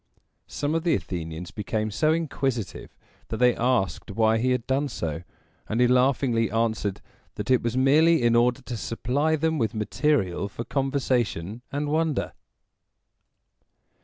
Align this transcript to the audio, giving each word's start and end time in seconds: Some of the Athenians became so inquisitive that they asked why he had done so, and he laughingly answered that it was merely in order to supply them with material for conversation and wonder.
Some 0.47 0.73
of 0.73 0.81
the 0.83 0.95
Athenians 0.95 1.51
became 1.51 1.91
so 1.91 2.11
inquisitive 2.11 2.95
that 3.27 3.37
they 3.37 3.55
asked 3.55 4.09
why 4.09 4.39
he 4.39 4.49
had 4.49 4.65
done 4.65 4.87
so, 4.87 5.21
and 5.69 5.79
he 5.79 5.85
laughingly 5.87 6.49
answered 6.49 7.01
that 7.35 7.51
it 7.51 7.61
was 7.61 7.77
merely 7.77 8.23
in 8.23 8.35
order 8.35 8.63
to 8.63 8.77
supply 8.77 9.35
them 9.35 9.59
with 9.59 9.75
material 9.75 10.49
for 10.49 10.63
conversation 10.63 11.61
and 11.71 11.87
wonder. 11.87 12.33